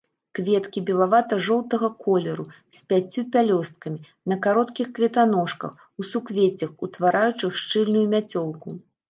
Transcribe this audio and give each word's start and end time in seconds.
Кветкі 0.37 0.79
белавата-жоўтага 0.85 1.89
колеру, 2.05 2.45
з 2.77 2.81
пяццю 2.93 3.25
пялёсткамі, 3.35 3.99
на 4.33 4.39
кароткіх 4.47 4.87
кветаножках, 4.97 5.73
у 6.01 6.09
суквеццях, 6.11 6.71
утвараючых 6.89 7.51
шчыльную 7.63 8.05
мяцёлку. 8.17 8.67